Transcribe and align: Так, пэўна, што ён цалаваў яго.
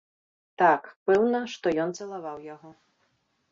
Так, 0.61 0.87
пэўна, 1.09 1.43
што 1.57 1.75
ён 1.85 1.89
цалаваў 2.01 2.37
яго. 2.53 2.69